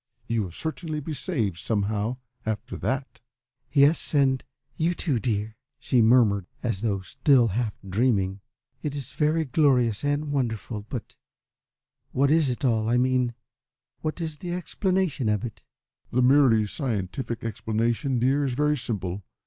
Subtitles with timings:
[0.25, 3.21] You will certainly be saved somehow after that."
[3.71, 4.43] "Yes, and
[4.75, 8.39] you too, dear," she murmured, as though still half dreaming.
[8.81, 11.15] "It is very glorious and wonderful; but
[12.13, 13.35] what is it all I mean,
[14.01, 15.61] what is the explanation of it?"
[16.09, 19.23] "The merely scientific explanation, dear, is very simple.